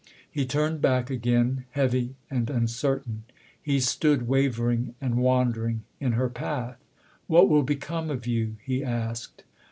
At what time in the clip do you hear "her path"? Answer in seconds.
6.13-6.79